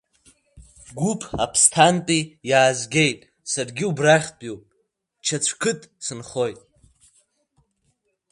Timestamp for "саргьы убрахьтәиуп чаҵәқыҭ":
3.51-5.79